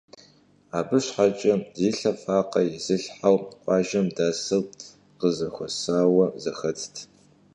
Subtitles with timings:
[0.79, 4.63] Абы щхьэкӀэ зи лъэ вакъэ изылъхьэу къуажэм дэсыр
[5.19, 6.95] къызэхуэсауэ зэхэтт.